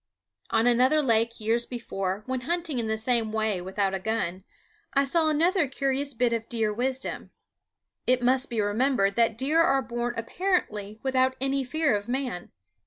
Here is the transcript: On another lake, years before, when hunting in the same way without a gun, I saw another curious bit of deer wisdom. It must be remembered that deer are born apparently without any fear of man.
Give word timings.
On 0.49 0.65
another 0.65 0.99
lake, 1.03 1.39
years 1.39 1.67
before, 1.67 2.23
when 2.25 2.41
hunting 2.41 2.79
in 2.79 2.87
the 2.87 2.97
same 2.97 3.31
way 3.31 3.61
without 3.61 3.93
a 3.93 3.99
gun, 3.99 4.43
I 4.95 5.03
saw 5.03 5.29
another 5.29 5.67
curious 5.67 6.15
bit 6.15 6.33
of 6.33 6.49
deer 6.49 6.73
wisdom. 6.73 7.29
It 8.07 8.23
must 8.23 8.49
be 8.49 8.61
remembered 8.61 9.15
that 9.17 9.37
deer 9.37 9.61
are 9.61 9.83
born 9.83 10.15
apparently 10.17 10.99
without 11.03 11.35
any 11.39 11.63
fear 11.63 11.93
of 11.93 12.07
man. 12.07 12.51